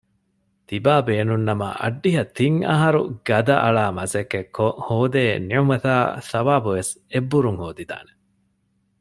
[0.67, 8.13] ތިބާބޭނުންނަމަ އައްޑިހަ ތިން އަހަރު ގަދައަޅާ މަސައްކަތްކޮށް ހޯދޭ ނިޢުމަތާއި ޘަވާބުވެސް އެއްބުރުން ހޯދިދާނެ